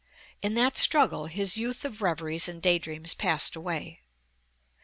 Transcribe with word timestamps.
In 0.41 0.55
that 0.55 0.77
struggle 0.77 1.27
his 1.27 1.57
youth 1.57 1.85
of 1.85 2.01
reveries 2.01 2.47
and 2.49 2.59
day 2.59 2.79
dreams 2.79 3.13
passed 3.13 3.55
away. 3.55 4.01